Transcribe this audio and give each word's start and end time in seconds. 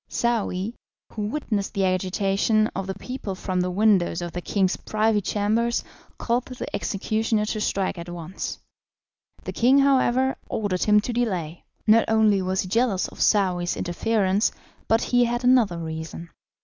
Saouy, 0.09 0.73
who 1.13 1.27
witnessed 1.27 1.75
the 1.75 1.85
agitation 1.85 2.65
of 2.75 2.87
the 2.87 2.95
people 2.95 3.35
from 3.35 3.61
the 3.61 3.69
windows 3.69 4.19
of 4.23 4.31
the 4.31 4.41
king's 4.41 4.75
privy 4.75 5.21
chambers, 5.21 5.83
called 6.17 6.47
to 6.47 6.55
the 6.55 6.75
executioner 6.75 7.45
to 7.45 7.61
strike 7.61 7.99
at 7.99 8.09
once. 8.09 8.57
The 9.43 9.53
king, 9.53 9.77
however, 9.77 10.37
ordered 10.49 10.85
him 10.85 11.01
to 11.01 11.13
delay; 11.13 11.65
not 11.85 12.05
only 12.07 12.41
was 12.41 12.61
he 12.61 12.67
jealous 12.67 13.09
of 13.09 13.21
Saouy's 13.21 13.77
interference, 13.77 14.51
but 14.87 15.03
he 15.03 15.25
had 15.25 15.43
another 15.43 15.77
reason. 15.77 16.31